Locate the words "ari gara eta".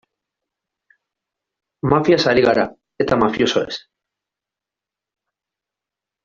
2.31-3.19